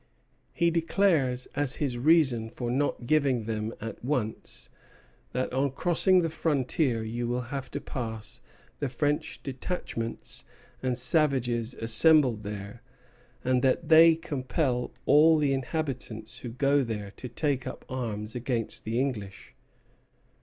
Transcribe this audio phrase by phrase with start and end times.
[0.51, 4.71] He declares as his reason for not giving them at once,
[5.31, 8.41] that on crossing the frontier "you will have to pass
[8.79, 10.43] the French detachments
[10.81, 12.81] and savages assembled there,
[13.43, 18.85] and that they compel all the inhabitants who go there to take up arms" against
[18.85, 19.53] the English.